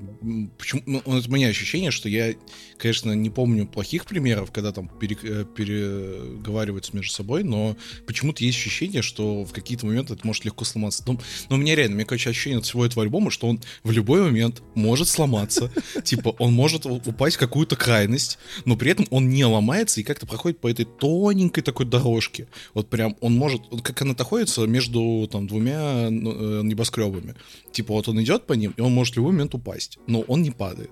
почему, 0.59 0.83
ну, 0.85 1.03
у 1.07 1.33
меня 1.33 1.49
ощущение, 1.49 1.91
что 1.91 2.09
я, 2.09 2.35
конечно, 2.77 3.13
не 3.13 3.31
помню 3.31 3.67
плохих 3.67 4.05
примеров, 4.05 4.53
когда 4.53 4.73
там 4.73 4.89
пере, 4.89 5.17
э, 5.23 5.47
переговариваются 5.57 6.95
между 6.95 7.13
собой, 7.13 7.43
но 7.43 7.75
почему-то 8.07 8.45
есть 8.45 8.59
ощущение, 8.59 9.01
что 9.01 9.45
в 9.45 9.53
какие-то 9.53 9.87
моменты 9.87 10.13
это 10.13 10.27
может 10.27 10.45
легко 10.45 10.67
сломаться. 10.67 11.03
Но, 11.07 11.19
но 11.49 11.57
у 11.57 11.59
меня 11.59 11.75
реально, 11.75 11.97
мне, 11.97 12.05
короче, 12.05 12.29
ощущение 12.29 12.59
от 12.59 12.67
всего 12.67 12.85
этого 12.85 13.05
альбома, 13.05 13.31
что 13.31 13.49
он 13.49 13.61
в 13.83 13.91
любой 13.91 14.23
момент 14.23 14.63
может 14.75 15.09
сломаться. 15.09 15.73
Типа, 16.05 16.35
он 16.39 16.53
может 16.53 16.85
упасть 16.85 17.37
в 17.37 17.41
какую-то 17.41 17.75
крайность, 17.75 18.39
но 18.67 18.77
при 18.77 18.91
этом 18.91 19.07
он 19.11 19.31
не 19.31 19.47
ломается 19.47 20.01
и 20.01 20.05
как-то 20.05 20.27
проходит 20.27 20.59
по 20.59 20.69
этой 20.69 20.85
тоненькой 20.85 21.63
такой 21.63 21.87
дорожке. 21.87 22.49
Вот 22.75 22.91
прям 22.91 23.17
он 23.23 23.35
может, 23.35 23.63
как 23.83 24.03
она 24.03 24.15
находится 24.17 24.67
между 24.67 25.27
там 25.33 25.47
двумя 25.47 26.11
ну, 26.11 26.61
э, 26.61 26.63
небоскребами. 26.63 27.35
Типа, 27.73 27.95
вот 27.95 28.09
он 28.09 28.23
идет 28.23 28.47
по 28.47 28.53
ним, 28.53 28.75
и 28.77 28.81
он 28.83 28.93
может 28.93 29.17
любой 29.23 29.33
момент 29.33 29.55
упасть, 29.55 29.99
но 30.07 30.21
он 30.23 30.43
не 30.43 30.51
падает. 30.51 30.91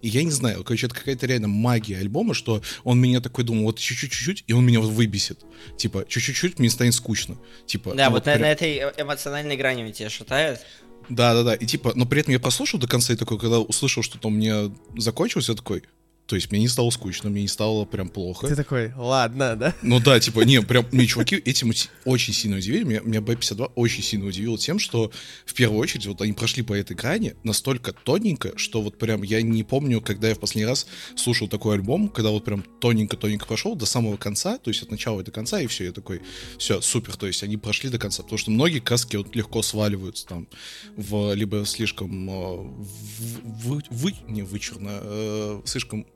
И 0.00 0.08
я 0.08 0.22
не 0.22 0.30
знаю, 0.30 0.62
короче, 0.64 0.86
это 0.86 0.94
какая-то 0.94 1.26
реально 1.26 1.48
магия 1.48 1.98
альбома, 1.98 2.34
что 2.34 2.62
он 2.84 3.00
меня 3.00 3.20
такой 3.20 3.44
думал, 3.44 3.64
вот 3.64 3.78
чуть-чуть-чуть, 3.78 4.44
и 4.46 4.52
он 4.52 4.64
меня 4.64 4.80
вот 4.80 4.90
выбесит. 4.90 5.44
Типа, 5.76 6.04
чуть-чуть 6.06 6.58
мне 6.58 6.70
станет 6.70 6.94
скучно. 6.94 7.36
Типа, 7.66 7.94
да, 7.94 8.06
ну, 8.06 8.10
вот, 8.10 8.18
вот 8.18 8.26
на, 8.26 8.32
прям... 8.32 8.42
на 8.42 8.52
этой 8.52 8.78
эмоциональной 8.78 9.56
грани 9.56 9.90
тебя 9.92 10.10
шатает. 10.10 10.60
Да, 11.08 11.34
да, 11.34 11.42
да. 11.42 11.54
И 11.54 11.66
типа, 11.66 11.92
но 11.94 12.06
при 12.06 12.20
этом 12.20 12.32
я 12.32 12.40
послушал 12.40 12.78
до 12.78 12.86
конца 12.86 13.12
и 13.12 13.16
такой, 13.16 13.38
когда 13.38 13.60
услышал, 13.60 14.02
что 14.02 14.18
там 14.18 14.34
мне 14.34 14.74
закончилось, 14.96 15.48
я 15.48 15.54
такой, 15.54 15.82
то 16.26 16.36
есть 16.36 16.50
мне 16.50 16.60
не 16.60 16.68
стало 16.68 16.88
скучно, 16.88 17.28
мне 17.28 17.42
не 17.42 17.48
стало 17.48 17.84
прям 17.84 18.08
плохо. 18.08 18.46
Ты 18.46 18.56
такой, 18.56 18.92
ладно, 18.96 19.56
да? 19.56 19.74
Ну 19.82 20.00
да, 20.00 20.18
типа, 20.18 20.40
не, 20.40 20.62
прям, 20.62 20.86
мне 20.90 21.06
чуваки 21.06 21.36
этим 21.36 21.72
очень 22.06 22.32
сильно 22.32 22.56
удивили. 22.56 22.84
Меня, 22.84 23.00
меня 23.00 23.18
B52 23.20 23.72
очень 23.74 24.02
сильно 24.02 24.26
удивил 24.26 24.56
тем, 24.56 24.78
что 24.78 25.12
в 25.44 25.52
первую 25.52 25.80
очередь 25.80 26.06
вот 26.06 26.22
они 26.22 26.32
прошли 26.32 26.62
по 26.62 26.72
этой 26.72 26.96
грани 26.96 27.34
настолько 27.42 27.92
тоненько, 27.92 28.56
что 28.56 28.80
вот 28.80 28.98
прям 28.98 29.22
я 29.22 29.42
не 29.42 29.64
помню, 29.64 30.00
когда 30.00 30.28
я 30.28 30.34
в 30.34 30.38
последний 30.38 30.66
раз 30.66 30.86
слушал 31.14 31.46
такой 31.46 31.74
альбом, 31.74 32.08
когда 32.08 32.30
вот 32.30 32.44
прям 32.44 32.64
тоненько-тоненько 32.80 33.44
прошел 33.46 33.76
до 33.76 33.84
самого 33.84 34.16
конца, 34.16 34.56
то 34.56 34.70
есть 34.70 34.82
от 34.82 34.90
начала 34.90 35.22
до 35.22 35.30
конца, 35.30 35.60
и 35.60 35.66
все, 35.66 35.84
я 35.84 35.92
такой, 35.92 36.22
все, 36.56 36.80
супер, 36.80 37.16
то 37.16 37.26
есть 37.26 37.42
они 37.42 37.58
прошли 37.58 37.90
до 37.90 37.98
конца, 37.98 38.22
потому 38.22 38.38
что 38.38 38.50
многие 38.50 38.78
каски 38.78 39.16
вот 39.16 39.36
легко 39.36 39.60
сваливаются 39.60 40.26
там 40.26 40.48
в 40.96 41.34
либо 41.34 41.66
слишком 41.66 42.30
э, 42.30 42.56
в, 42.56 43.42
в, 43.42 43.82
вы, 43.90 44.14
не 44.26 44.42
вычурно, 44.42 45.00
э, 45.02 45.62
слишком 45.66 46.06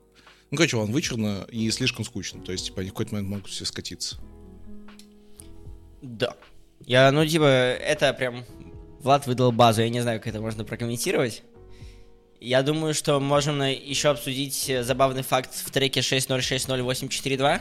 ну, 0.50 0.56
короче, 0.56 0.76
он 0.76 0.92
вычурно 0.92 1.46
и 1.50 1.70
слишком 1.70 2.04
скучно. 2.04 2.42
То 2.42 2.52
есть, 2.52 2.66
типа, 2.66 2.80
они 2.80 2.90
в 2.90 2.92
какой-то 2.92 3.14
момент 3.14 3.30
могут 3.30 3.46
все 3.48 3.64
скатиться. 3.64 4.18
Да. 6.00 6.34
Я, 6.86 7.10
ну, 7.12 7.26
типа, 7.26 7.44
это 7.44 8.12
прям... 8.14 8.44
Влад 9.00 9.26
выдал 9.26 9.52
базу, 9.52 9.82
я 9.82 9.88
не 9.90 10.00
знаю, 10.00 10.18
как 10.18 10.28
это 10.28 10.40
можно 10.40 10.64
прокомментировать. 10.64 11.42
Я 12.40 12.62
думаю, 12.62 12.94
что 12.94 13.20
можем 13.20 13.62
еще 13.62 14.10
обсудить 14.10 14.70
забавный 14.82 15.22
факт 15.22 15.54
в 15.54 15.70
треке 15.70 16.02
606082. 16.02 17.60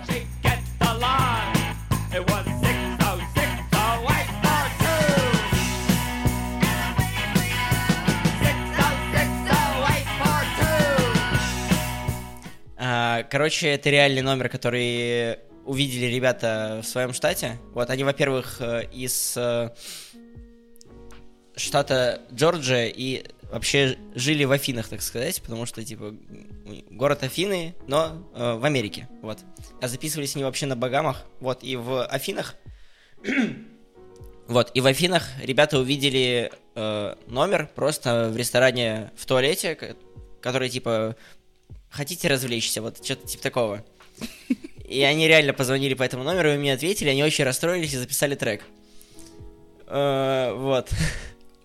Короче, 13.30 13.68
это 13.68 13.90
реальный 13.90 14.22
номер, 14.22 14.50
который 14.50 15.40
увидели 15.66 16.06
ребята 16.06 16.80
в 16.82 16.88
своем 16.88 17.14
штате. 17.14 17.60
Вот 17.74 17.90
они, 17.90 18.04
во-первых, 18.04 18.62
э, 18.62 18.86
из 18.94 19.36
э, 19.36 19.70
штата 21.56 22.22
Джорджия 22.34 22.88
и 22.88 23.26
вообще 23.52 23.98
жили 24.16 24.46
в 24.46 24.52
Афинах, 24.52 24.88
так 24.88 25.02
сказать, 25.02 25.42
потому 25.42 25.66
что, 25.66 25.84
типа, 25.84 26.16
город 26.90 27.24
Афины, 27.24 27.76
но 27.88 28.30
э, 28.34 28.54
в 28.54 28.64
Америке, 28.64 29.10
вот. 29.22 29.40
А 29.82 29.88
записывались 29.88 30.36
они 30.36 30.46
вообще 30.46 30.66
на 30.66 30.76
Багамах, 30.76 31.26
вот, 31.40 31.64
и 31.64 31.76
в 31.76 32.06
Афинах, 32.06 32.56
вот, 34.48 34.72
и 34.74 34.82
в 34.82 34.86
Афинах 34.86 35.28
ребята 35.42 35.80
увидели 35.80 36.52
э, 36.76 37.16
номер 37.28 37.70
просто 37.76 38.30
в 38.30 38.38
ресторане 38.38 39.12
в 39.16 39.26
туалете, 39.26 39.96
который, 40.42 40.70
типа, 40.70 41.16
хотите 41.90 42.28
развлечься, 42.28 42.82
вот 42.82 43.04
что-то 43.04 43.28
типа 43.28 43.44
такого. 43.44 43.86
И 44.88 45.02
они 45.04 45.28
реально 45.28 45.54
позвонили 45.54 45.94
по 45.94 46.04
этому 46.04 46.24
номеру, 46.24 46.54
и 46.54 46.58
мне 46.58 46.74
ответили, 46.74 47.10
они 47.10 47.24
очень 47.24 47.44
расстроились 47.44 47.94
и 47.94 47.98
записали 47.98 48.36
трек. 48.36 48.64
Uh, 49.86 50.56
вот. 50.56 50.90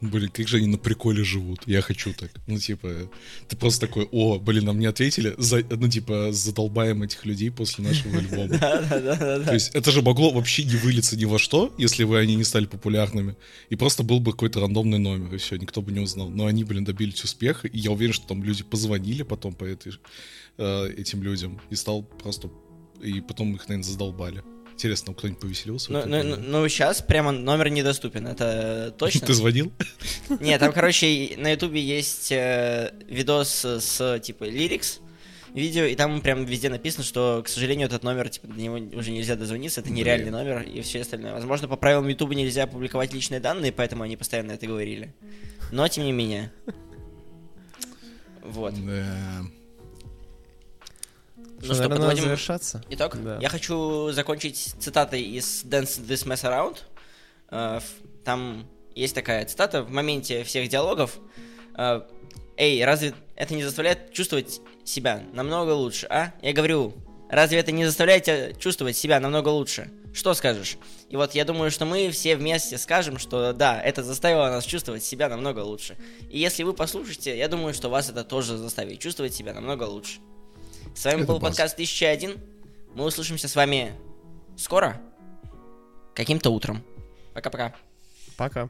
Блин, 0.02 0.30
как 0.30 0.48
же 0.48 0.56
они 0.56 0.66
на 0.66 0.78
приколе 0.78 1.22
живут. 1.22 1.60
Я 1.66 1.80
хочу 1.80 2.12
так. 2.12 2.32
Ну, 2.48 2.58
типа, 2.58 3.08
ты 3.46 3.56
просто 3.56 3.86
такой, 3.86 4.08
о, 4.10 4.40
блин, 4.40 4.64
нам 4.64 4.80
не 4.80 4.86
ответили. 4.86 5.32
За, 5.38 5.62
ну, 5.70 5.88
типа, 5.88 6.32
задолбаем 6.32 7.04
этих 7.04 7.24
людей 7.24 7.52
после 7.52 7.84
нашего 7.84 8.18
альбома. 8.18 8.58
То 8.58 9.52
есть 9.52 9.70
это 9.74 9.92
же 9.92 10.02
могло 10.02 10.32
вообще 10.32 10.64
не 10.64 10.74
вылиться 10.74 11.16
ни 11.16 11.24
во 11.24 11.38
что, 11.38 11.72
если 11.78 12.02
бы 12.02 12.18
они 12.18 12.34
не 12.34 12.42
стали 12.42 12.66
популярными. 12.66 13.36
И 13.70 13.76
просто 13.76 14.02
был 14.02 14.18
бы 14.18 14.32
какой-то 14.32 14.58
рандомный 14.58 14.98
номер, 14.98 15.36
и 15.36 15.38
все, 15.38 15.56
никто 15.56 15.80
бы 15.80 15.92
не 15.92 16.00
узнал. 16.00 16.30
Но 16.30 16.46
они, 16.46 16.64
блин, 16.64 16.84
добились 16.84 17.22
успеха, 17.22 17.68
и 17.68 17.78
я 17.78 17.92
уверен, 17.92 18.12
что 18.12 18.26
там 18.26 18.42
люди 18.42 18.64
позвонили 18.64 19.22
потом 19.22 19.54
по 19.54 19.64
этой, 19.64 19.92
э, 20.58 20.88
этим 20.96 21.22
людям, 21.22 21.60
и 21.70 21.76
стал 21.76 22.02
просто... 22.02 22.50
И 23.00 23.20
потом 23.20 23.54
их, 23.54 23.68
наверное, 23.68 23.88
задолбали. 23.88 24.42
Интересно, 24.82 25.14
кто-нибудь 25.14 25.40
повеселился? 25.40 25.92
Ну, 25.92 26.02
ну, 26.06 26.24
ну, 26.24 26.36
ну, 26.36 26.68
сейчас 26.68 27.02
прямо 27.02 27.30
номер 27.30 27.68
недоступен, 27.68 28.26
это 28.26 28.92
точно. 28.98 29.28
Ты 29.28 29.32
звонил? 29.32 29.72
Нет, 30.40 30.58
там, 30.58 30.72
короче, 30.74 31.34
на 31.36 31.52
ютубе 31.52 31.80
есть 31.80 32.32
э, 32.32 32.92
видос 33.06 33.64
с, 33.64 34.18
типа, 34.18 34.42
лирикс, 34.42 34.98
видео, 35.54 35.84
и 35.84 35.94
там 35.94 36.20
прям 36.20 36.44
везде 36.46 36.68
написано, 36.68 37.04
что, 37.04 37.42
к 37.44 37.48
сожалению, 37.48 37.86
этот 37.86 38.02
номер, 38.02 38.28
типа, 38.28 38.48
до 38.48 38.60
него 38.60 38.74
уже 38.98 39.12
нельзя 39.12 39.36
дозвониться, 39.36 39.82
это 39.82 39.90
нереальный 39.90 40.32
Блин. 40.32 40.38
номер 40.38 40.62
и 40.62 40.80
все 40.80 41.02
остальное. 41.02 41.32
Возможно, 41.32 41.68
по 41.68 41.76
правилам 41.76 42.08
ютуба 42.08 42.34
нельзя 42.34 42.66
публиковать 42.66 43.14
личные 43.14 43.38
данные, 43.38 43.70
поэтому 43.70 44.02
они 44.02 44.16
постоянно 44.16 44.50
это 44.50 44.66
говорили. 44.66 45.14
Но, 45.70 45.86
тем 45.86 46.02
не 46.02 46.10
менее. 46.10 46.50
Вот. 48.42 48.74
Да. 48.84 49.44
Ну 51.68 51.74
что, 51.74 51.82
наверное, 51.84 51.96
подводим 51.98 52.24
завершаться. 52.24 52.82
итог? 52.90 53.16
Да. 53.22 53.38
Я 53.40 53.48
хочу 53.48 54.10
закончить 54.12 54.74
цитатой 54.78 55.22
из 55.22 55.64
Dance 55.64 56.00
This 56.06 56.26
Mess 56.26 56.42
Around. 56.44 56.78
Э, 57.50 57.80
Там 58.24 58.66
есть 58.94 59.14
такая 59.14 59.44
цитата 59.46 59.82
в 59.82 59.90
моменте 59.90 60.44
всех 60.44 60.68
диалогов. 60.68 61.18
Э, 61.76 62.02
Эй, 62.56 62.84
разве 62.84 63.14
это 63.34 63.54
не 63.54 63.64
заставляет 63.64 64.12
чувствовать 64.12 64.60
себя 64.84 65.22
намного 65.32 65.70
лучше, 65.70 66.06
а? 66.10 66.32
Я 66.42 66.52
говорю, 66.52 66.92
разве 67.30 67.58
это 67.58 67.72
не 67.72 67.84
заставляет 67.86 68.24
тебя 68.24 68.52
чувствовать 68.52 68.96
себя 68.96 69.18
намного 69.20 69.48
лучше? 69.48 69.90
Что 70.14 70.34
скажешь? 70.34 70.76
И 71.08 71.16
вот 71.16 71.34
я 71.34 71.44
думаю, 71.46 71.70
что 71.70 71.86
мы 71.86 72.10
все 72.10 72.36
вместе 72.36 72.76
скажем, 72.76 73.18
что 73.18 73.54
да, 73.54 73.80
это 73.80 74.02
заставило 74.02 74.48
нас 74.50 74.64
чувствовать 74.64 75.02
себя 75.02 75.28
намного 75.30 75.60
лучше. 75.60 75.96
И 76.30 76.38
если 76.38 76.62
вы 76.64 76.74
послушаете, 76.74 77.36
я 77.36 77.48
думаю, 77.48 77.72
что 77.72 77.88
вас 77.88 78.10
это 78.10 78.22
тоже 78.22 78.58
заставит 78.58 78.98
чувствовать 78.98 79.34
себя 79.34 79.54
намного 79.54 79.84
лучше. 79.84 80.20
С 80.94 81.04
вами 81.04 81.18
Это 81.22 81.26
был 81.26 81.38
база. 81.38 81.50
подкаст 81.50 81.74
1001. 81.74 82.38
Мы 82.94 83.04
услышимся 83.04 83.48
с 83.48 83.56
вами 83.56 83.92
скоро. 84.56 85.00
Каким-то 86.14 86.50
утром. 86.50 86.82
Пока-пока. 87.34 87.74
Пока. 88.36 88.68